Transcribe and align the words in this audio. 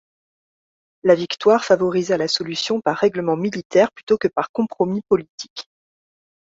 La 1.03 1.13
victoire 1.13 1.63
favorisa 1.63 2.17
la 2.17 2.27
solution 2.27 2.81
par 2.81 2.97
règlement 2.97 3.35
militaire 3.37 3.91
plutôt 3.91 4.17
que 4.17 4.27
par 4.27 4.49
compromis 4.51 5.03
politique. 5.07 5.67